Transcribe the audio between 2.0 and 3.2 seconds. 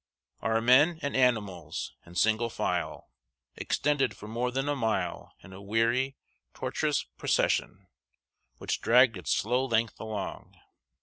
in single file,